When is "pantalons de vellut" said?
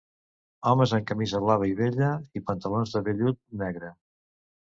2.47-3.39